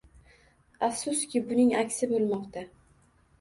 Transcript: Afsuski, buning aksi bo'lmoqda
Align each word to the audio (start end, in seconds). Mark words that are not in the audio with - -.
Afsuski, 0.87 1.41
buning 1.51 1.75
aksi 1.83 2.11
bo'lmoqda 2.15 2.65